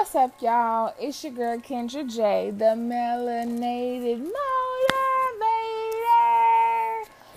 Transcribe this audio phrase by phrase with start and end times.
[0.00, 0.94] What's up, y'all?
[0.98, 4.32] It's your girl Kendra J, the melanated motivator.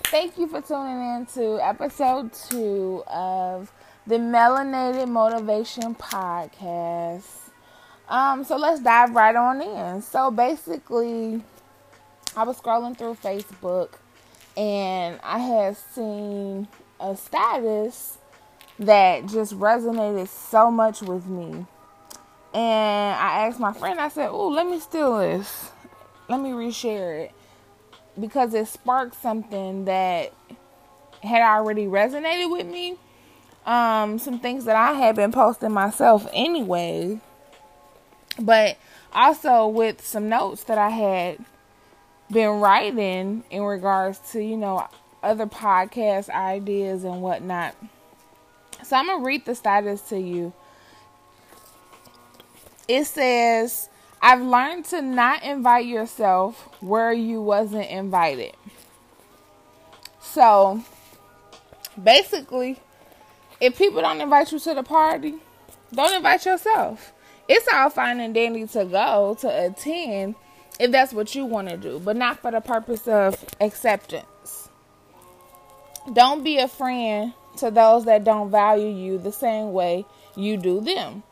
[0.04, 3.70] Thank you for tuning in to episode two of
[4.06, 7.50] the Melanated Motivation Podcast.
[8.08, 10.00] Um, so let's dive right on in.
[10.00, 11.42] So basically,
[12.34, 13.90] I was scrolling through Facebook
[14.56, 16.68] and I had seen
[16.98, 18.16] a status
[18.78, 21.66] that just resonated so much with me
[22.54, 25.72] and I asked my friend, I said, Oh, let me steal this.
[26.28, 27.32] Let me reshare it.
[28.18, 30.32] Because it sparked something that
[31.20, 32.96] had already resonated with me.
[33.66, 37.18] Um, some things that I had been posting myself anyway.
[38.38, 38.76] But
[39.12, 41.44] also with some notes that I had
[42.30, 44.86] been writing in regards to, you know,
[45.24, 47.74] other podcast ideas and whatnot.
[48.84, 50.52] So I'm gonna read the status to you
[52.88, 53.88] it says,
[54.20, 58.54] I've learned to not invite yourself where you wasn't invited.
[60.20, 60.82] So
[62.02, 62.80] basically,
[63.60, 65.34] if people don't invite you to the party,
[65.92, 67.12] don't invite yourself.
[67.48, 70.34] It's all fine and dandy to go to attend
[70.80, 74.68] if that's what you want to do, but not for the purpose of acceptance.
[76.12, 80.04] Don't be a friend to those that don't value you the same way
[80.36, 81.22] you do them.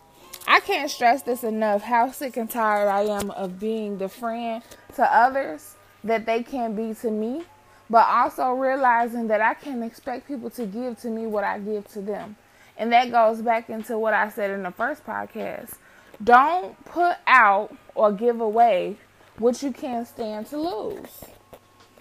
[0.47, 4.63] I can't stress this enough how sick and tired I am of being the friend
[4.97, 7.45] to others that they can't be to me,
[7.89, 11.87] but also realizing that I can't expect people to give to me what I give
[11.93, 12.37] to them.
[12.77, 15.75] And that goes back into what I said in the first podcast.
[16.23, 18.97] Don't put out or give away
[19.39, 21.25] what you can't stand to lose.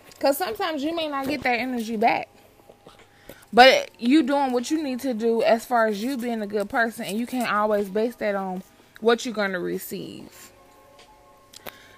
[0.09, 2.30] Because sometimes you may not get that energy back.
[3.53, 6.69] But you doing what you need to do as far as you being a good
[6.69, 8.63] person, and you can't always base that on
[9.01, 10.51] what you're going to receive.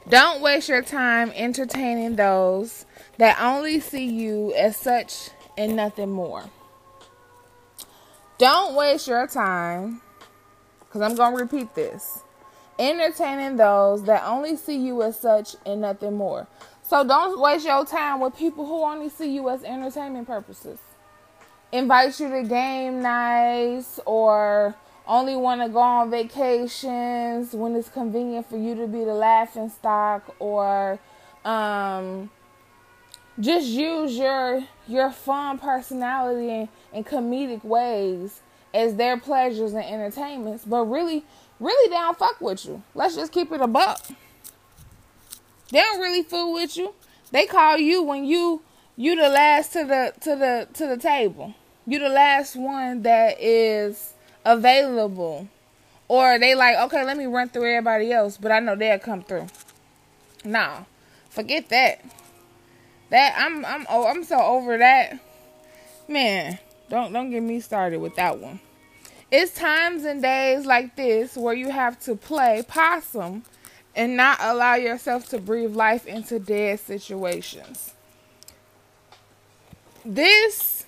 [0.10, 2.86] Don't waste your time entertaining those
[3.18, 6.46] that only see you as such and nothing more.
[8.40, 10.02] Don't waste your time,
[10.80, 12.24] because I'm going to repeat this
[12.80, 16.48] entertaining those that only see you as such and nothing more.
[16.82, 20.80] So don't waste your time with people who only see you as entertainment purposes
[21.74, 24.76] invite you to game nights or
[25.08, 29.70] only want to go on vacations when it's convenient for you to be the laughing
[29.70, 31.00] stock or
[31.44, 32.30] um,
[33.40, 38.42] just use your your fun personality and, comedic ways
[38.74, 40.64] as their pleasures and entertainments.
[40.66, 41.26] But really
[41.60, 42.84] really they don't fuck with you.
[42.94, 44.06] Let's just keep it a buck.
[45.72, 46.94] They don't really fool with you.
[47.32, 48.62] They call you when you
[48.96, 53.40] you the last to the to the to the table you the last one that
[53.40, 54.14] is
[54.46, 55.48] available.
[56.08, 59.24] Or they like, okay, let me run through everybody else, but I know they'll come
[59.24, 59.48] through.
[60.44, 60.84] Nah.
[61.30, 62.06] Forget that.
[63.10, 65.20] That I'm I'm oh I'm so over that.
[66.08, 68.60] Man, don't don't get me started with that one.
[69.32, 73.44] It's times and days like this where you have to play possum
[73.96, 77.96] and not allow yourself to breathe life into dead situations.
[80.06, 80.83] This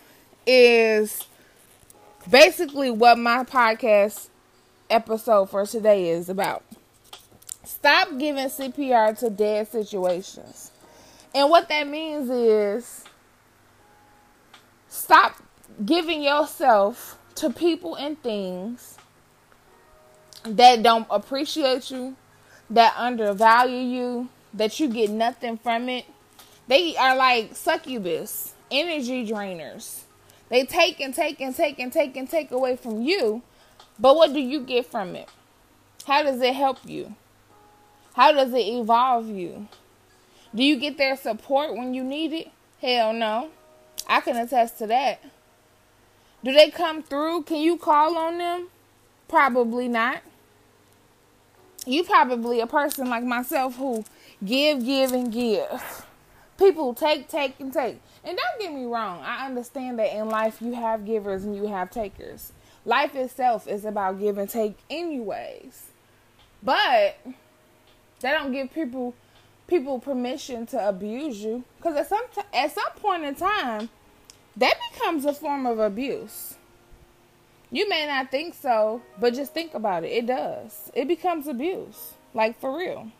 [0.45, 1.23] is
[2.29, 4.29] basically what my podcast
[4.89, 6.63] episode for today is about.
[7.63, 10.71] Stop giving CPR to dead situations.
[11.33, 13.03] And what that means is
[14.87, 15.41] stop
[15.83, 18.97] giving yourself to people and things
[20.45, 22.15] that don't appreciate you,
[22.69, 26.05] that undervalue you, that you get nothing from it.
[26.67, 30.04] They are like succubus, energy drainers.
[30.49, 33.41] They take and take and take and take and take away from you.
[33.99, 35.29] But what do you get from it?
[36.05, 37.15] How does it help you?
[38.13, 39.67] How does it evolve you?
[40.53, 42.51] Do you get their support when you need it?
[42.81, 43.49] Hell no.
[44.07, 45.21] I can attest to that.
[46.43, 47.43] Do they come through?
[47.43, 48.67] Can you call on them?
[49.27, 50.21] Probably not.
[51.85, 54.05] You probably a person like myself who
[54.43, 56.05] give, give, and give.
[56.57, 57.99] People take, take, and take.
[58.25, 61.67] And don't get me wrong, I understand that in life you have givers and you
[61.67, 62.51] have takers.
[62.83, 65.87] Life itself is about give and take anyways.
[66.63, 67.17] But
[68.19, 69.13] they don't give people
[69.67, 73.89] people permission to abuse you cuz at some t- at some point in time
[74.57, 76.55] that becomes a form of abuse.
[77.71, 80.11] You may not think so, but just think about it.
[80.11, 80.91] It does.
[80.93, 82.13] It becomes abuse.
[82.33, 83.11] Like for real.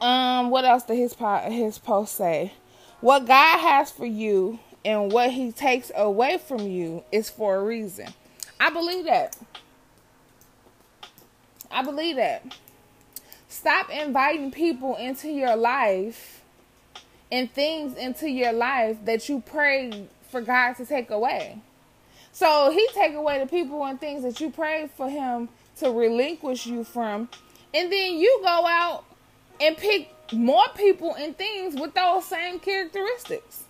[0.00, 2.52] Um, what else did his po- his post say?
[3.00, 7.62] What God has for you and what He takes away from you is for a
[7.62, 8.08] reason.
[8.58, 9.36] I believe that.
[11.70, 12.56] I believe that.
[13.48, 16.42] Stop inviting people into your life
[17.30, 21.58] and things into your life that you pray for God to take away.
[22.32, 26.66] So he take away the people and things that you prayed for him to relinquish
[26.66, 27.28] you from.
[27.74, 29.04] And then you go out
[29.60, 33.64] and pick more people and things with those same characteristics.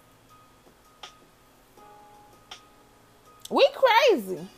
[3.50, 4.48] We crazy.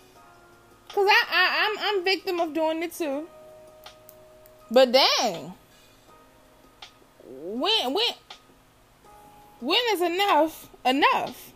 [0.88, 3.28] Cause I, I I'm I'm victim of doing it too.
[4.70, 5.52] But dang.
[7.26, 8.12] When when
[9.60, 11.52] when is enough enough?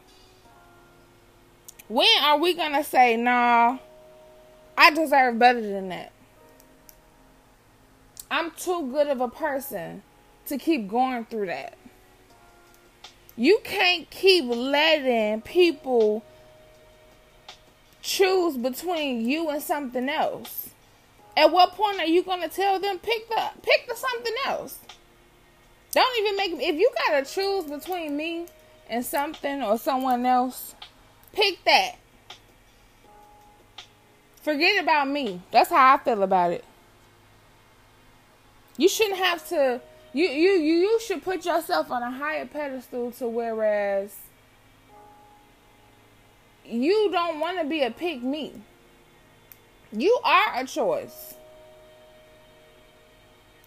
[1.88, 3.78] When are we gonna say, nah,
[4.76, 6.12] I deserve better than that?
[8.30, 10.02] I'm too good of a person
[10.52, 11.74] to keep going through that.
[13.36, 16.22] You can't keep letting people
[18.02, 20.70] choose between you and something else.
[21.36, 24.78] At what point are you gonna tell them pick the pick the something else?
[25.92, 28.46] Don't even make if you gotta choose between me
[28.88, 30.74] and something or someone else,
[31.32, 31.92] pick that.
[34.42, 35.40] Forget about me.
[35.50, 36.64] That's how I feel about it.
[38.76, 39.80] You shouldn't have to
[40.12, 44.14] you you you, should put yourself on a higher pedestal to whereas
[46.64, 48.52] you don't want to be a pick me.
[49.90, 51.34] You are a choice.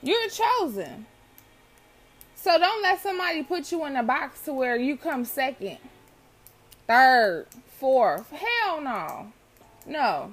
[0.02, 1.06] You're chosen.
[2.36, 5.78] So don't let somebody put you in a box to where you come second,
[6.88, 7.48] third,
[7.80, 8.30] fourth.
[8.32, 9.34] Hell no.
[9.86, 10.32] No.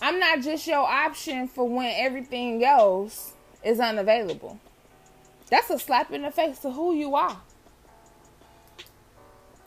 [0.00, 3.34] I'm not just your option for when everything else
[3.64, 4.58] is unavailable.
[5.50, 7.40] That's a slap in the face to who you are.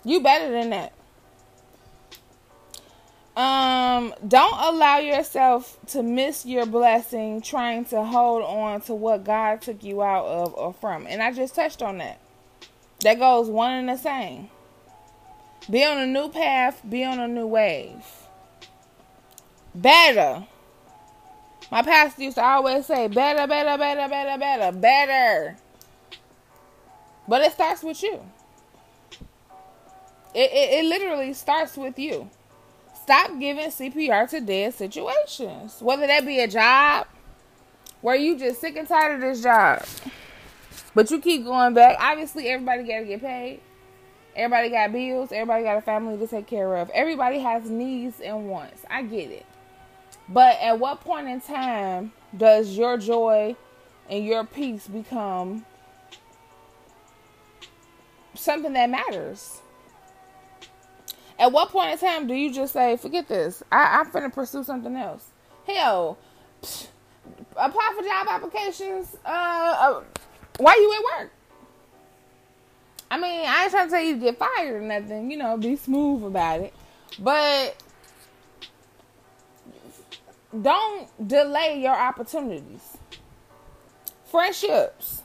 [0.04, 0.94] You better than that.
[3.36, 9.62] Um, don't allow yourself to miss your blessing trying to hold on to what God
[9.62, 11.08] took you out of or from.
[11.08, 12.20] And I just touched on that.
[13.02, 14.50] That goes one and the same.
[15.70, 18.04] Be on a new path, be on a new wave.
[19.74, 20.46] Better.
[21.72, 25.56] My pastor used to always say, better, better, better, better, better, better.
[27.30, 28.20] But it starts with you.
[30.36, 32.30] It, it, it literally starts with you.
[33.02, 35.82] Stop giving CPR to dead situations.
[35.82, 37.08] Whether that be a job
[38.02, 39.84] where you just sick and tired of this job.
[40.94, 41.98] But you keep going back.
[42.00, 43.62] Obviously, everybody got to get paid.
[44.36, 45.32] Everybody got bills.
[45.32, 46.90] Everybody got a family to take care of.
[46.90, 48.84] Everybody has needs and wants.
[48.90, 49.46] I get it.
[50.30, 53.56] But at what point in time does your joy
[54.10, 55.66] and your peace become
[58.34, 59.62] something that matters?
[61.38, 64.64] At what point in time do you just say, forget this, I, I'm finna pursue
[64.64, 65.28] something else?
[65.66, 66.18] Hell,
[66.62, 66.88] psh,
[67.58, 69.18] apply for job applications.
[69.26, 70.02] Uh, uh,
[70.60, 71.32] you at work?
[73.10, 75.30] I mean, I ain't trying to tell you to get fired or nothing.
[75.32, 76.74] You know, be smooth about it.
[77.20, 77.76] But
[80.60, 82.98] don't delay your opportunities.
[84.26, 85.22] Friendships.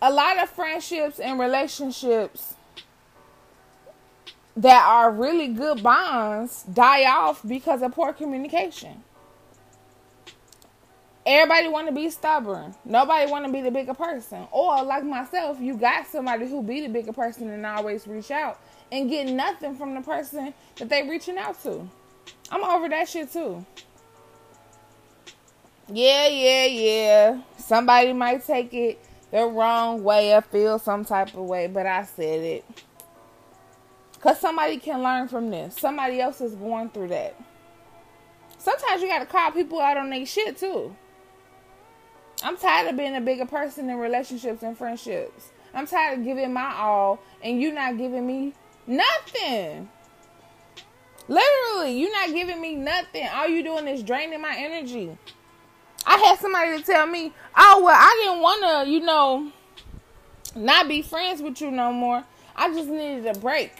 [0.00, 2.54] A lot of friendships and relationships
[4.56, 9.02] that are really good bonds die off because of poor communication.
[11.26, 12.74] Everybody want to be stubborn.
[12.84, 14.46] Nobody want to be the bigger person.
[14.52, 18.60] Or like myself, you got somebody who be the bigger person and always reach out
[18.92, 21.88] and get nothing from the person that they reaching out to.
[22.50, 23.66] I'm over that shit too.
[25.88, 27.42] Yeah, yeah, yeah.
[27.58, 28.98] Somebody might take it
[29.30, 32.64] the wrong way or feel some type of way, but I said it.
[34.14, 35.76] Because somebody can learn from this.
[35.76, 37.36] Somebody else is going through that.
[38.58, 40.96] Sometimes you got to call people out on their shit too.
[42.42, 45.50] I'm tired of being a bigger person in relationships and friendships.
[45.72, 48.54] I'm tired of giving my all and you not giving me
[48.86, 49.88] nothing.
[51.28, 53.28] Literally, you not giving me nothing.
[53.32, 55.16] All you doing is draining my energy.
[56.06, 59.50] I had somebody to tell me, oh, well, I didn't want to, you know,
[60.54, 62.24] not be friends with you no more.
[62.54, 63.72] I just needed a break.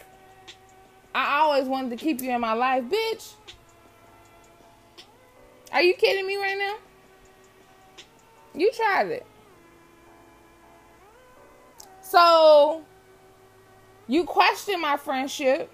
[1.15, 3.33] I always wanted to keep you in my life, bitch.
[5.71, 6.75] Are you kidding me right now?
[8.53, 9.25] You tried it.
[12.01, 12.83] So,
[14.07, 15.71] you question my friendship.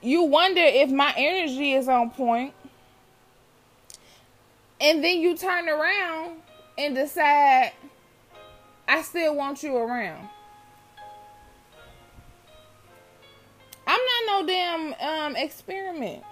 [0.00, 2.54] You wonder if my energy is on point.
[4.82, 6.40] And then you turn around
[6.76, 7.72] and decide,
[8.88, 10.28] I still want you around.
[13.86, 16.24] I'm not no damn um, experiment.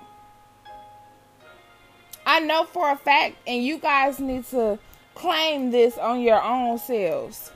[2.26, 4.80] I know for a fact, and you guys need to
[5.14, 7.52] claim this on your own selves.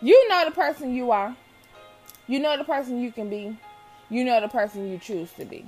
[0.00, 1.36] You know the person you are.
[2.28, 3.56] You know the person you can be.
[4.08, 5.66] You know the person you choose to be.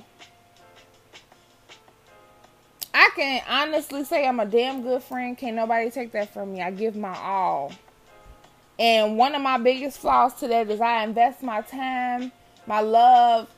[3.14, 5.37] Can honestly say I'm a damn good friend.
[5.37, 6.62] Can't nobody take that from me.
[6.62, 7.73] I give my all.
[8.78, 12.33] And one of my biggest flaws to that is I invest my time,
[12.66, 13.49] my love,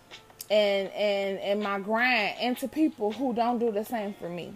[0.51, 4.55] and and and my grind into people who don't do the same for me.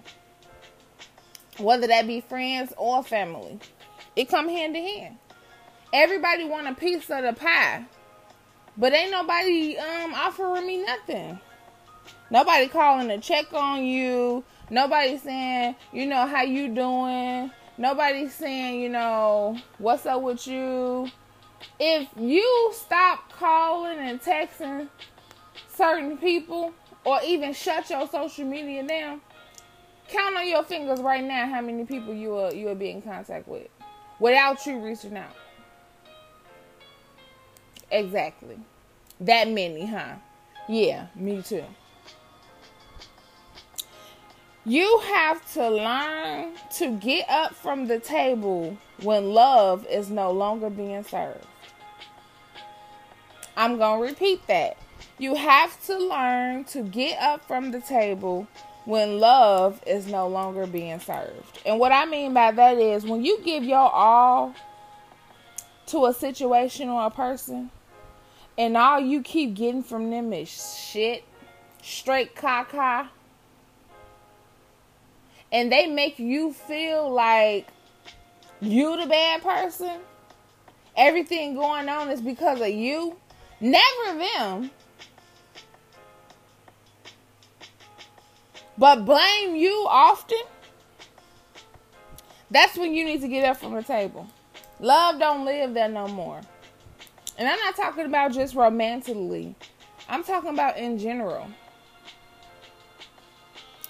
[1.59, 3.59] Whether that be friends or family.
[4.17, 5.17] It come hand to hand.
[5.93, 7.85] Everybody want a piece of the pie.
[8.77, 11.41] But ain't nobody um offering me nothing.
[12.31, 14.45] Nobody calling to check on you.
[14.71, 17.51] Nobody saying, you know, how you doing.
[17.77, 21.09] Nobody saying, you know, what's up with you.
[21.79, 24.89] If you stop calling and texting
[25.75, 26.73] certain people
[27.05, 29.21] or even shut your social media down,
[30.09, 33.01] count on your fingers right now how many people you will you will be in
[33.01, 33.69] contact with
[34.19, 35.35] without you reaching out.
[37.91, 38.59] Exactly.
[39.21, 40.15] That many, huh?
[40.69, 41.65] Yeah, me too.
[44.67, 50.69] You have to learn to get up from the table when love is no longer
[50.69, 51.47] being served.
[53.57, 54.77] I'm going to repeat that.
[55.19, 58.47] You have to learn to get up from the table
[58.85, 61.61] when love is no longer being served.
[61.65, 64.55] And what I mean by that is when you give your all
[65.87, 67.71] to a situation or a person,
[68.59, 70.49] and all you keep getting from them is
[70.79, 71.25] shit,
[71.83, 73.09] straight caca,
[75.53, 77.69] and they make you feel like
[78.61, 80.01] you the bad person,
[80.97, 83.17] everything going on is because of you,
[83.61, 84.71] never them.
[88.79, 90.39] But blame you often.
[92.51, 94.27] That's when you need to get up from the table.
[94.81, 96.41] Love don't live there no more.
[97.37, 99.55] And I'm not talking about just romantically.
[100.09, 101.49] I'm talking about in general.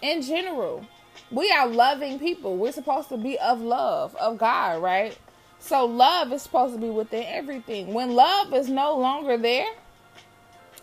[0.02, 0.86] In general,
[1.30, 2.56] we are loving people.
[2.56, 5.16] We're supposed to be of love, of God, right?
[5.60, 7.92] So love is supposed to be within everything.
[7.92, 9.68] When love is no longer there,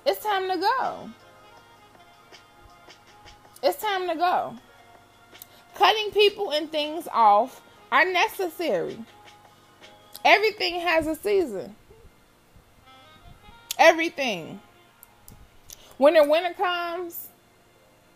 [0.05, 1.09] it's time to go.
[3.61, 4.55] It's time to go.
[5.75, 7.61] Cutting people and things off
[7.91, 8.97] are necessary.
[10.23, 11.75] Everything has a season.
[13.77, 14.61] Everything.
[15.97, 17.27] When the winter comes,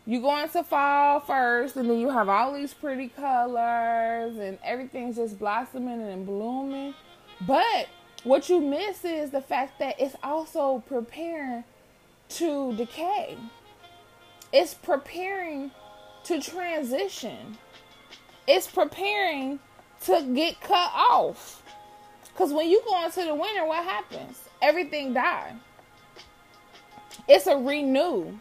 [0.05, 5.15] you go into fall first, and then you have all these pretty colors, and everything's
[5.15, 6.93] just blossoming and blooming.
[7.41, 7.87] But
[8.23, 11.63] what you miss is the fact that it's also preparing
[12.29, 13.37] to decay.
[14.53, 15.71] It's preparing
[16.25, 17.57] to transition.
[18.47, 19.59] It's preparing
[20.05, 21.63] to get cut off.
[22.23, 24.37] Because when you go into the winter, what happens?
[24.61, 25.53] everything dies.
[27.27, 28.37] It's a renew,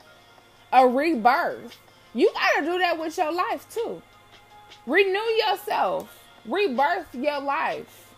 [0.72, 1.76] a rebirth.
[2.14, 4.02] You got to do that with your life too.
[4.86, 8.14] Renew yourself, rebirth your life.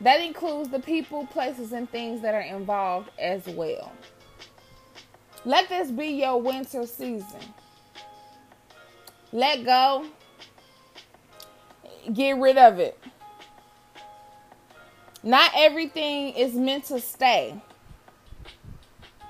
[0.00, 3.92] That includes the people, places, and things that are involved as well.
[5.44, 7.40] Let this be your winter season.
[9.32, 10.06] Let go.
[12.12, 12.98] Get rid of it.
[15.22, 17.60] Not everything is meant to stay.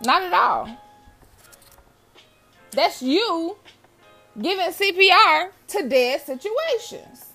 [0.04, 0.78] Not at all.
[2.72, 3.56] That's you
[4.40, 7.26] giving CPR to dead situations.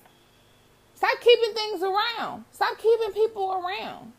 [0.96, 2.46] Stop keeping things around.
[2.52, 4.14] Stop keeping people around.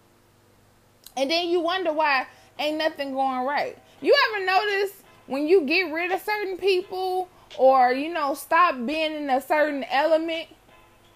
[1.17, 2.27] And then you wonder why
[2.59, 3.79] ain't nothing going right.
[4.03, 4.93] You ever notice
[5.27, 9.85] when you get rid of certain people or you know stop being in a certain
[9.85, 10.49] element,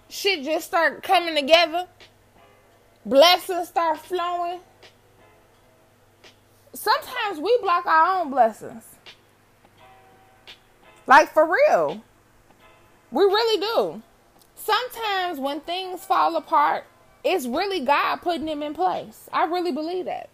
[0.09, 1.87] shit just start coming together?
[3.05, 4.59] blessings start flowing.
[6.73, 8.83] Sometimes we block our own blessings.
[11.07, 12.01] Like for real.
[13.11, 14.01] We really do.
[14.55, 16.85] Sometimes when things fall apart,
[17.23, 19.29] it's really God putting them in place.
[19.33, 20.29] I really believe that.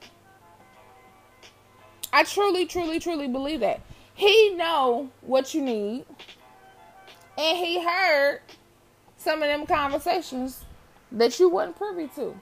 [2.13, 3.81] I truly, truly, truly believe that.
[4.13, 6.05] He know what you need.
[7.37, 8.41] And he heard
[9.17, 10.65] some of them conversations
[11.11, 12.39] that you wasn't privy to.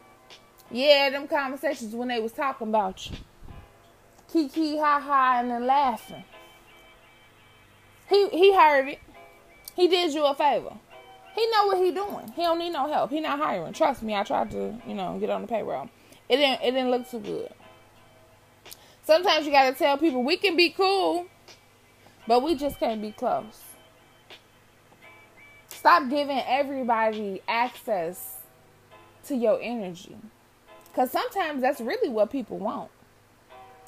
[0.72, 3.17] Yeah, them conversations when they was talking about you.
[4.32, 6.24] Kiki, ha ha, and then laughing.
[8.07, 9.00] He he heard it.
[9.75, 10.74] He did you a favor.
[11.33, 12.31] He know what he doing.
[12.35, 13.12] He don't need no help.
[13.12, 13.74] He not hiring.
[13.74, 15.89] Trust me, I tried to, you know, get on the payroll.
[16.29, 17.53] It didn't it didn't look too good.
[19.03, 21.27] Sometimes you gotta tell people we can be cool,
[22.27, 23.62] but we just can't be close.
[25.67, 28.38] Stop giving everybody access
[29.27, 30.15] to your energy.
[30.85, 32.89] Because sometimes that's really what people want.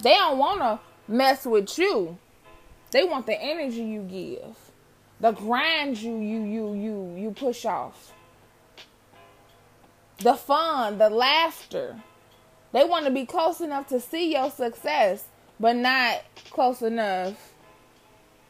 [0.04, 2.18] They don't want to mess with you.
[2.92, 4.56] They want the energy you give,
[5.20, 8.14] the grind you you you you you push off,
[10.20, 12.02] the fun, the laughter.
[12.72, 15.26] They want to be close enough to see your success,
[15.60, 17.54] but not close enough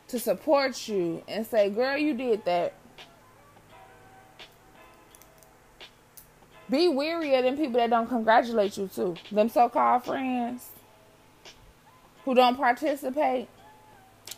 [0.10, 2.74] to support you and say, "Girl, you did that."
[6.70, 9.16] Be weary of them people that don't congratulate you too.
[9.32, 10.70] Them so-called friends
[12.26, 13.48] who don't participate,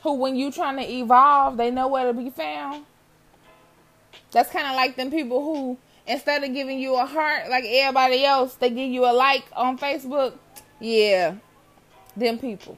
[0.01, 2.85] who when you trying to evolve, they know where to be found.
[4.31, 5.77] That's kind of like them people who
[6.07, 9.77] instead of giving you a heart like everybody else, they give you a like on
[9.77, 10.33] Facebook.
[10.79, 11.35] Yeah,
[12.15, 12.77] them people.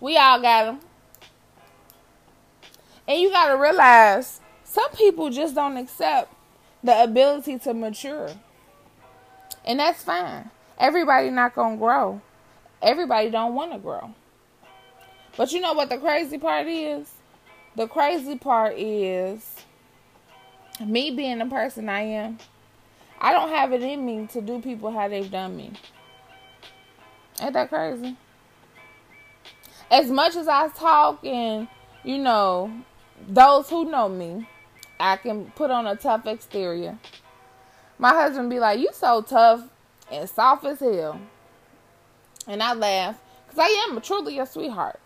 [0.00, 0.80] We all got them.
[3.06, 6.32] And you got to realize some people just don't accept
[6.82, 8.30] the ability to mature.
[9.64, 10.50] And that's fine.
[10.78, 12.20] Everybody not going to grow
[12.82, 14.14] everybody don't want to grow.
[15.38, 17.08] But you know what the crazy part is?
[17.76, 19.54] The crazy part is
[20.84, 22.38] me being the person I am.
[23.20, 25.74] I don't have it in me to do people how they've done me.
[27.40, 28.16] Ain't that crazy?
[29.92, 31.68] As much as I talk and,
[32.02, 32.72] you know,
[33.28, 34.48] those who know me,
[34.98, 36.98] I can put on a tough exterior.
[37.96, 39.62] My husband be like, You so tough
[40.10, 41.20] and soft as hell.
[42.48, 44.98] And I laugh because I am truly a sweetheart.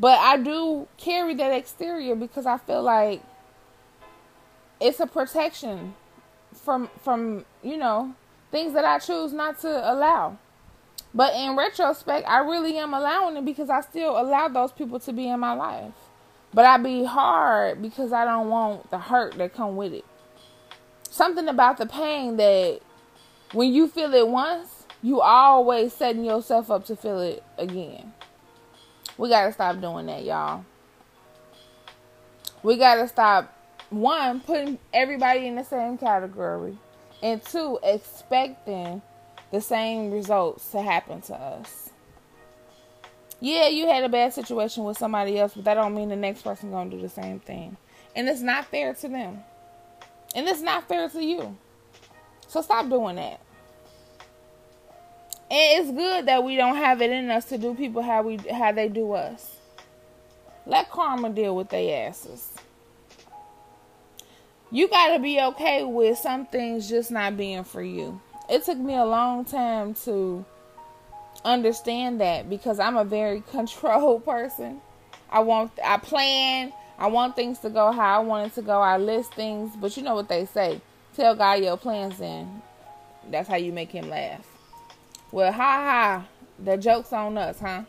[0.00, 3.22] But I do carry that exterior because I feel like
[4.80, 5.94] it's a protection
[6.54, 8.14] from from, you know,
[8.50, 10.38] things that I choose not to allow.
[11.12, 15.12] But in retrospect, I really am allowing it because I still allow those people to
[15.12, 15.92] be in my life.
[16.54, 20.04] But I be hard because I don't want the hurt that come with it.
[21.10, 22.80] Something about the pain that
[23.52, 28.14] when you feel it once, you always setting yourself up to feel it again.
[29.20, 30.64] We gotta stop doing that, y'all.
[32.62, 33.54] We gotta stop
[33.90, 36.78] one putting everybody in the same category,
[37.22, 39.02] and two expecting
[39.50, 41.90] the same results to happen to us.
[43.40, 46.40] Yeah, you had a bad situation with somebody else, but that don't mean the next
[46.40, 47.76] person gonna do the same thing.
[48.16, 49.44] And it's not fair to them.
[50.34, 51.58] And it's not fair to you.
[52.48, 53.40] So stop doing that.
[55.50, 58.36] And it's good that we don't have it in us to do people how we
[58.36, 59.56] how they do us.
[60.64, 62.52] Let karma deal with their asses.
[64.70, 68.20] You gotta be okay with some things just not being for you.
[68.48, 70.44] It took me a long time to
[71.44, 74.80] understand that because I'm a very controlled person.
[75.28, 78.80] I want I plan, I want things to go how I want it to go.
[78.80, 80.80] I list things, but you know what they say.
[81.16, 82.62] Tell God your plans in.
[83.28, 84.49] That's how you make him laugh.
[85.32, 86.26] Well, ha ha,
[86.58, 87.82] the joke's on us, huh?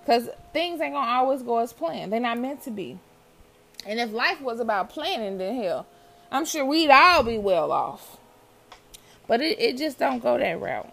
[0.00, 2.12] Because things ain't gonna always go as planned.
[2.12, 2.98] They're not meant to be.
[3.84, 5.86] And if life was about planning, then hell,
[6.30, 8.16] I'm sure we'd all be well off.
[9.26, 10.92] But it, it just don't go that route.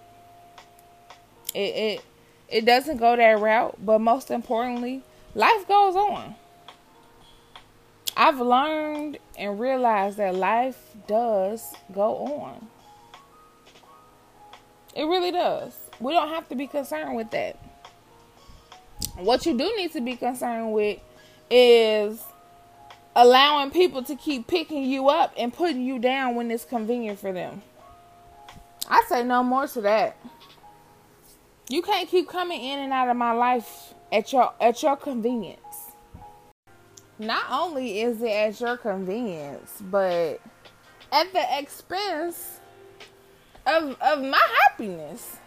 [1.53, 2.05] It it
[2.49, 6.35] it doesn't go that route, but most importantly, life goes on.
[8.15, 12.67] I've learned and realized that life does go on.
[14.95, 15.75] It really does.
[15.99, 17.57] We don't have to be concerned with that.
[19.17, 20.99] What you do need to be concerned with
[21.49, 22.23] is
[23.15, 27.31] allowing people to keep picking you up and putting you down when it's convenient for
[27.31, 27.61] them.
[28.87, 30.17] I say no more to that.
[31.69, 35.59] You can't keep coming in and out of my life at your at your convenience.
[37.17, 40.41] Not only is it at your convenience, but
[41.11, 42.59] at the expense
[43.65, 45.37] of of my happiness.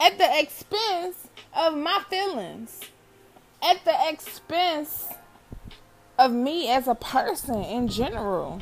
[0.00, 2.80] At the expense of my feelings.
[3.62, 5.08] At the expense
[6.18, 8.60] of me as a person in general.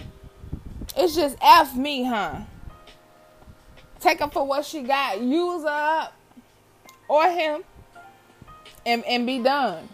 [0.97, 2.41] It's just f me huh?
[4.01, 5.21] Take her for what she got.
[5.21, 6.15] Use her up
[7.09, 7.65] or him
[8.87, 9.89] and and be done.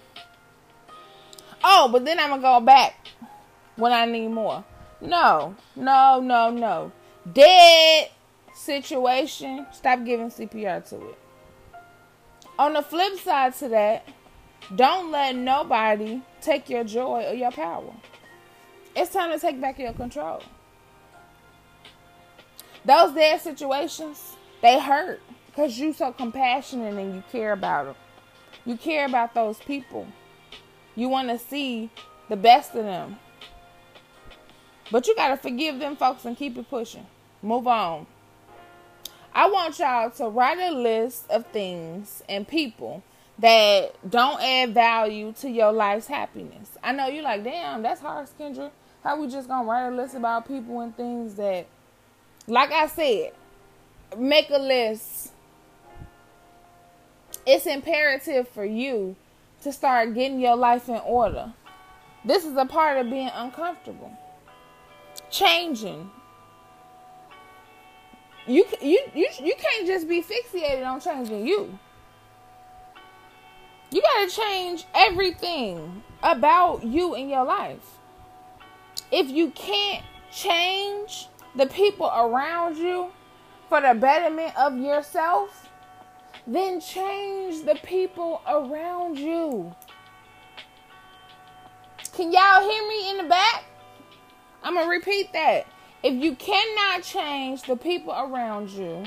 [1.63, 3.07] Oh but then i'm gonna go back
[3.77, 4.65] when i need more.
[5.01, 6.93] No no no no.
[7.33, 8.11] Dead
[8.61, 11.19] situation, stop giving CPR to it.
[12.59, 14.07] On the flip side to that,
[14.77, 17.93] don't let nobody take your joy or your power.
[18.95, 20.43] It's time to take back your control.
[22.85, 27.95] Those dead situations, they hurt because you so compassionate and you care about them.
[28.67, 30.07] You care about those people.
[30.95, 31.91] You want to see
[32.29, 33.17] the best of them.
[34.91, 37.07] But you got to forgive them folks and keep it pushing.
[37.43, 38.07] Move on.
[39.35, 43.03] I want y'all to write a list of things and people
[43.39, 46.77] that don't add value to your life's happiness.
[46.83, 48.71] I know you're like, damn, that's hard, Kendra.
[49.03, 51.67] How we just gonna write a list about people and things that,
[52.47, 53.33] like I said,
[54.19, 55.33] make a list.
[57.47, 59.17] It's imperative for you
[59.63, 61.55] to start getting your life in order.
[62.25, 64.13] This is a part of being uncomfortable.
[65.31, 66.11] Changing.
[68.51, 71.79] You you you you can't just be fixated on changing you.
[73.93, 77.99] You got to change everything about you in your life.
[79.13, 83.13] If you can't change the people around you
[83.69, 85.69] for the betterment of yourself,
[86.45, 89.73] then change the people around you.
[92.15, 93.63] Can y'all hear me in the back?
[94.65, 95.67] I'm to repeat that.
[96.03, 99.05] If you cannot change the people around you,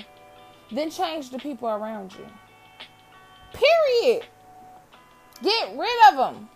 [0.71, 2.25] then change the people around you.
[3.53, 4.25] Period.
[5.41, 6.49] Get rid of them.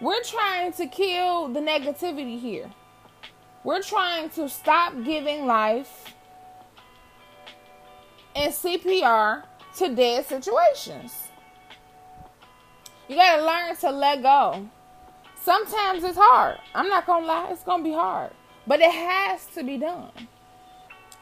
[0.00, 2.70] We're trying to kill the negativity here.
[3.64, 6.14] We're trying to stop giving life
[8.36, 9.42] and CPR
[9.78, 11.12] to dead situations.
[13.08, 14.68] You got to learn to let go.
[15.48, 16.58] Sometimes it's hard.
[16.74, 18.32] I'm not going to lie, it's going to be hard.
[18.66, 20.10] But it has to be done.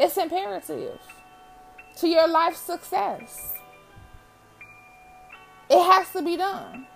[0.00, 0.98] It's imperative
[1.98, 3.54] to your life success.
[5.70, 6.88] It has to be done.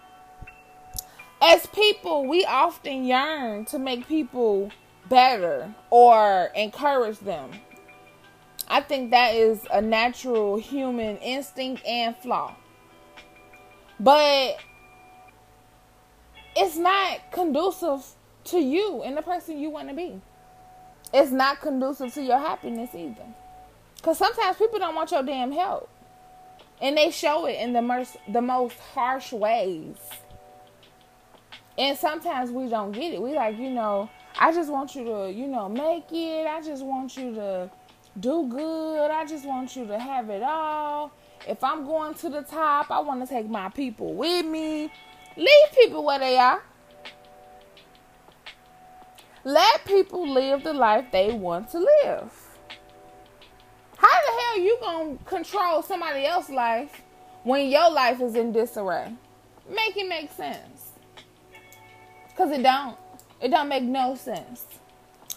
[1.41, 4.73] As people, we often yearn to make people
[5.09, 7.53] better or encourage them.
[8.67, 12.57] I think that is a natural human instinct and flaw.
[14.01, 14.57] But
[16.61, 18.05] it's not conducive
[18.45, 20.21] to you and the person you want to be.
[21.13, 23.25] It's not conducive to your happiness either.
[23.97, 25.89] Because sometimes people don't want your damn help.
[26.83, 29.97] And they show it in the most, the most harsh ways.
[31.79, 33.23] And sometimes we don't get it.
[33.23, 36.47] We like, you know, I just want you to, you know, make it.
[36.47, 37.71] I just want you to
[38.19, 39.11] do good.
[39.11, 41.11] I just want you to have it all.
[41.49, 44.91] If I'm going to the top, I want to take my people with me.
[45.41, 46.63] Leave people where they are.
[49.43, 52.31] Let people live the life they want to live.
[53.97, 57.01] How the hell you gonna control somebody else's life
[57.45, 59.15] when your life is in disarray?
[59.67, 60.91] Make it make sense.
[62.37, 62.99] Cause it don't.
[63.41, 64.67] It don't make no sense.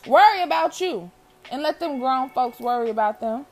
[0.06, 1.10] Worry about you
[1.50, 3.46] and let them grown folks worry about them.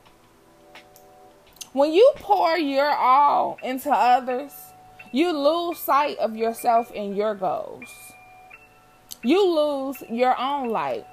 [1.71, 4.51] When you pour your all into others,
[5.12, 8.13] you lose sight of yourself and your goals.
[9.24, 11.06] You lose your own light.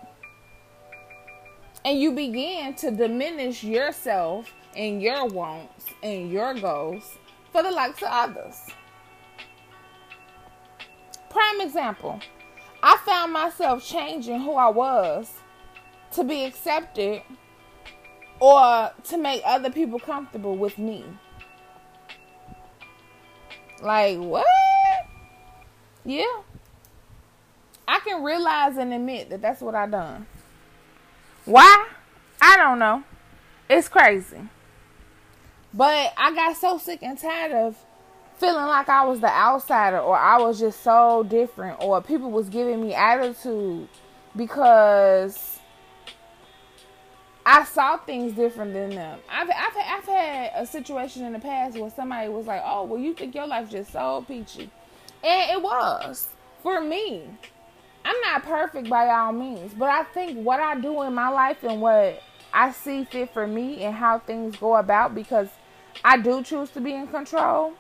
[1.85, 7.19] And you begin to diminish yourself and your wants and your goals
[7.53, 8.57] for the likes of others.
[11.31, 12.21] Prime example
[12.83, 15.33] I found myself changing who I was
[16.13, 17.23] to be accepted
[18.41, 21.05] or to make other people comfortable with me.
[23.83, 24.47] Like, what?
[26.05, 26.43] Yeah.
[27.87, 30.27] I can realize and admit that that's what I done.
[31.45, 31.89] Why?
[32.41, 33.03] I don't know.
[33.71, 34.41] It's crazy.
[35.73, 37.77] But I got so sick and tired of
[38.39, 42.49] feeling like I was the outsider or I was just so different or people was
[42.49, 43.89] giving me attitude
[44.37, 45.58] because
[47.51, 49.21] I saw things different than them.
[49.27, 53.01] I've, I've, I've had a situation in the past where somebody was like, oh, well,
[53.01, 54.71] you think your life just so peachy.
[55.25, 56.29] And it was
[56.63, 57.23] for me.
[58.05, 61.65] I'm not perfect by all means, but I think what I do in my life
[61.65, 65.49] and what I see fit for me and how things go about because
[66.05, 67.73] I do choose to be in control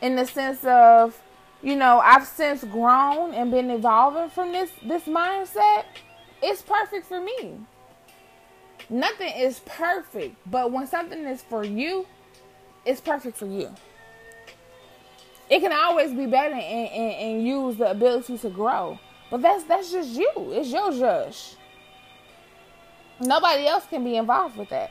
[0.00, 1.20] in the sense of,
[1.62, 5.84] you know, I've since grown and been evolving from this this mindset.
[6.42, 7.58] It's perfect for me
[8.88, 12.06] nothing is perfect, but when something is for you,
[12.84, 13.74] it's perfect for you.
[15.48, 18.98] It can always be better and, and, and use the ability to grow.
[19.30, 20.30] But that's that's just you.
[20.52, 21.56] It's your judge.
[23.20, 24.90] Nobody else can be involved with that.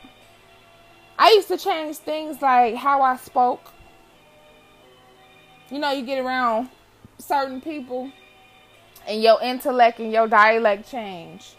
[1.17, 3.71] I used to change things like how I spoke.
[5.69, 6.69] You know, you get around
[7.17, 8.11] certain people
[9.07, 11.55] and your intellect and your dialect change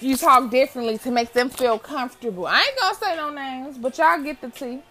[0.00, 2.46] you talk differently to make them feel comfortable.
[2.46, 4.82] I ain't gonna say no names, but y'all get the tea.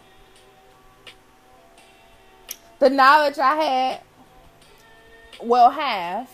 [2.80, 4.02] The knowledge I had
[5.42, 6.30] well have.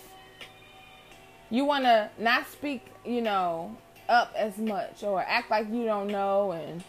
[1.50, 3.76] You want to not speak, you know,
[4.08, 6.84] up as much or act like you don't know and,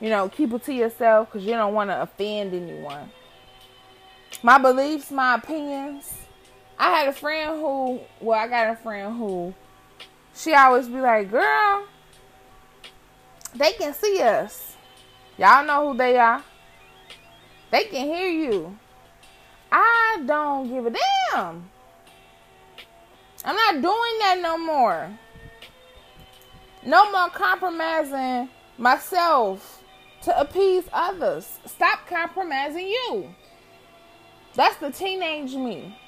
[0.00, 3.10] you know, keep it to yourself because you don't want to offend anyone.
[4.42, 6.12] My beliefs, my opinions.
[6.78, 9.54] I had a friend who, well, I got a friend who,
[10.34, 11.86] she always be like, girl,
[13.54, 14.76] they can see us.
[15.38, 16.42] Y'all know who they are.
[17.70, 18.78] They can hear you.
[19.70, 21.70] I don't give a damn.
[23.44, 25.18] I'm not doing that no more.
[26.84, 29.82] No more compromising myself
[30.22, 31.58] to appease others.
[31.66, 33.34] Stop compromising you.
[34.54, 35.98] That's the teenage me.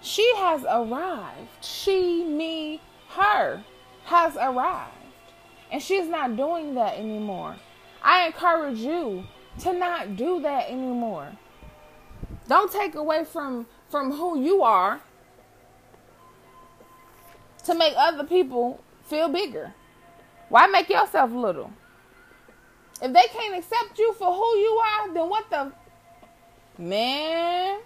[0.00, 1.48] She has arrived.
[1.64, 2.80] She, me,
[3.14, 3.64] her
[4.04, 4.92] has arrived.
[5.70, 7.56] And she's not doing that anymore.
[8.02, 9.24] I encourage you
[9.60, 11.32] to not do that anymore.
[12.48, 15.00] Don't take away from from who you are
[17.64, 19.72] to make other people feel bigger.
[20.48, 21.70] Why make yourself little?
[23.02, 25.72] If they can't accept you for who you are, then what the
[26.78, 27.80] man?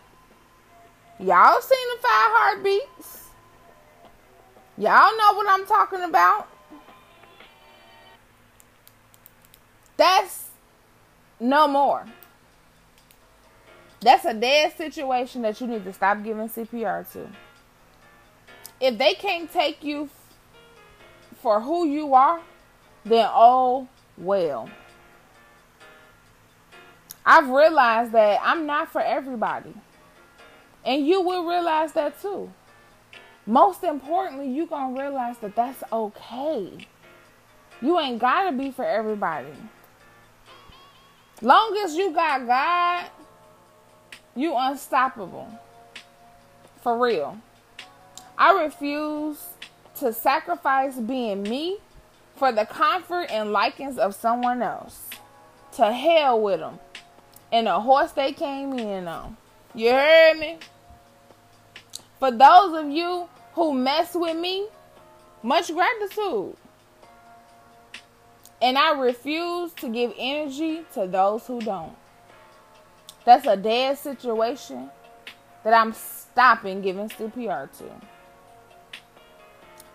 [1.19, 3.26] Y'all seen the five heartbeats?
[4.79, 6.49] Y'all know what I'm talking about.
[9.97, 10.51] That's
[11.41, 12.07] no more.
[14.01, 17.29] That's a dead situation that you need to stop giving CPR to.
[18.81, 20.11] If they can't take you
[21.41, 22.41] for who you are,
[23.05, 24.69] then oh well.
[27.25, 29.75] I've realized that I'm not for everybody.
[30.85, 32.53] And you will realize that too.
[33.47, 36.87] Most importantly, you're going to realize that that's okay.
[37.81, 39.53] You ain't got to be for everybody.
[41.41, 43.07] Long as you got God,
[44.35, 45.49] you unstoppable.
[46.83, 47.39] For real.
[48.37, 49.45] I refuse
[49.97, 51.79] to sacrifice being me
[52.35, 55.09] for the comfort and likings of someone else.
[55.77, 56.79] To hell with them.
[57.53, 59.37] And the horse they came in on.
[59.75, 60.59] You heard me?
[62.19, 64.69] For those of you who mess with me,
[65.43, 66.55] much gratitude.
[68.61, 71.97] And I refuse to give energy to those who don't.
[73.25, 74.91] That's a dead situation
[75.65, 77.85] that I'm stopping giving CPR to.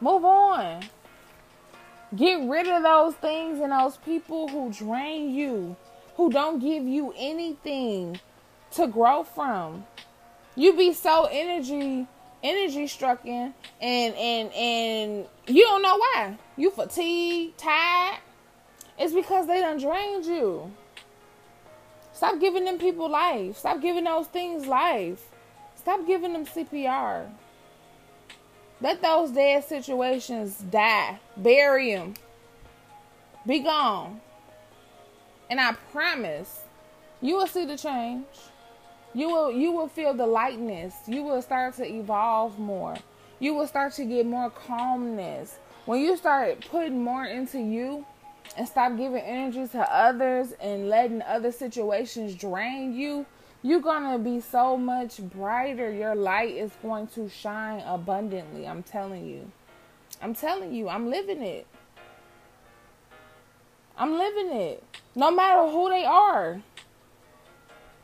[0.02, 0.82] Move on.
[2.16, 5.76] Get rid of those things and those people who drain you,
[6.16, 8.20] who don't give you anything
[8.72, 9.86] to grow from.
[10.56, 12.08] You be so energy
[12.44, 16.38] energy stricken and and and you don't know why.
[16.58, 18.20] You fatigued, tired,
[18.98, 20.72] it's because they done drained you.
[22.14, 23.58] Stop giving them people life.
[23.58, 25.28] Stop giving those things life.
[25.76, 27.28] Stop giving them CPR.
[28.80, 31.20] Let those dead situations die.
[31.38, 32.14] Bury them.
[33.48, 34.22] Be gone.
[35.50, 36.62] And I promise
[37.22, 38.26] you will see the change.
[39.14, 40.96] You will you will feel the lightness.
[41.08, 42.96] You will start to evolve more.
[43.40, 45.58] You will start to get more calmness.
[45.86, 48.06] When you start putting more into you,
[48.58, 53.26] and stop giving energy to others and letting other situations drain you,
[53.64, 55.92] you're to be so much brighter.
[55.92, 58.68] Your light is going to shine abundantly.
[58.68, 59.52] I'm telling you.
[60.22, 61.66] I'm telling you, I'm living it.
[63.98, 64.84] I'm living it.
[65.16, 66.62] No matter who they are.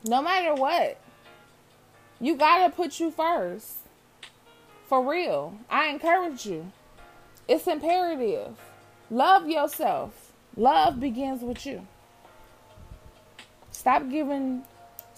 [0.06, 1.00] No matter what.
[2.20, 3.78] You got to put you first.
[4.88, 5.58] For real.
[5.70, 6.72] I encourage you.
[7.48, 8.56] It's imperative.
[9.10, 10.34] Love yourself.
[10.56, 11.86] Love begins with you.
[13.72, 14.64] Stop giving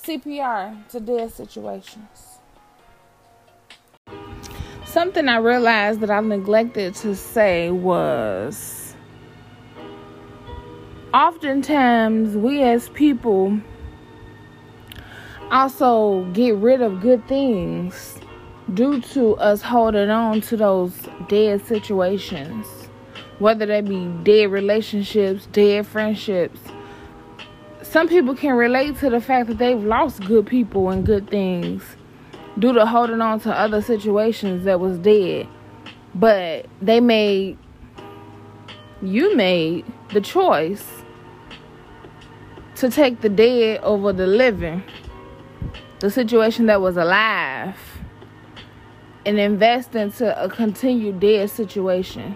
[0.02, 2.40] CPR to dead situations.
[4.86, 8.96] Something I realized that I neglected to say was
[11.14, 13.60] oftentimes we as people
[15.52, 18.20] also get rid of good things
[18.74, 20.94] due to us holding on to those
[21.28, 22.80] dead situations
[23.40, 26.60] whether they be dead relationships, dead friendships.
[27.82, 31.84] Some people can relate to the fact that they've lost good people and good things
[32.60, 35.48] due to holding on to other situations that was dead.
[36.14, 37.58] But they made,
[39.02, 40.86] you made the choice
[42.76, 44.84] to take the dead over the living,
[46.00, 47.78] the situation that was alive,
[49.26, 52.36] and invest into a continued dead situation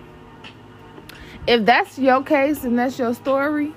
[1.45, 3.73] if that's your case and that's your story,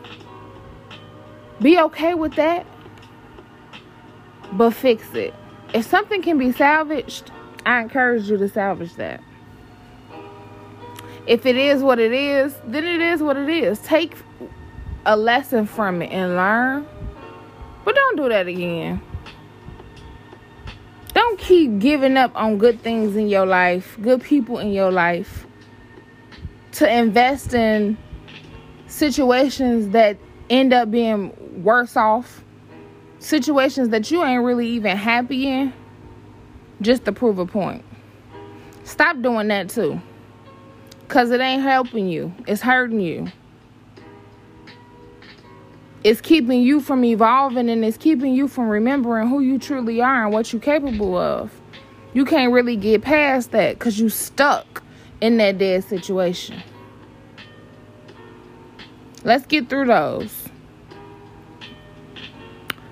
[1.61, 2.67] be okay with that,
[4.53, 5.35] but fix it.
[5.75, 7.33] if something can be salvaged,
[7.65, 9.21] I encourage you to salvage that.
[11.27, 13.81] If it is what it is, then it is what it is.
[13.81, 14.15] Take
[15.05, 16.87] a lesson from it and learn.
[17.85, 19.03] But don't do that again.
[21.17, 25.47] Don't keep giving up on good things in your life, good people in your life,
[26.73, 27.97] to invest in
[28.87, 30.19] situations that
[30.51, 32.45] end up being worse off,
[33.19, 35.73] situations that you ain't really even happy in,
[36.83, 37.83] just to prove a point.
[38.85, 39.99] Stop doing that too.
[41.01, 43.29] Because it ain't helping you, it's hurting you.
[46.07, 50.23] It's keeping you from evolving and it's keeping you from remembering who you truly are
[50.23, 51.51] and what you're capable of.
[52.15, 54.85] You can't really get past that because you're stuck
[55.21, 56.63] in that dead situation.
[59.25, 60.33] Let's get through those.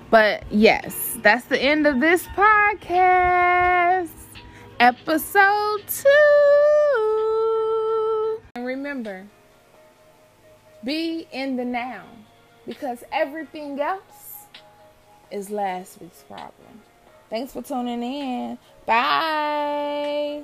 [0.09, 4.09] But yes, that's the end of this podcast.
[4.81, 6.11] Episode two.
[8.55, 9.25] And remember,
[10.83, 12.03] be in the now
[12.65, 14.45] because everything else
[15.31, 16.81] is last week's problem.
[17.29, 18.57] Thanks for tuning in.
[18.85, 20.43] Bye.